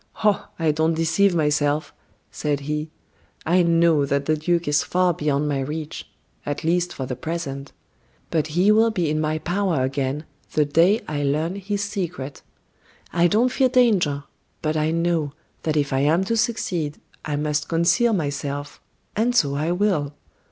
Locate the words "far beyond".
4.81-5.47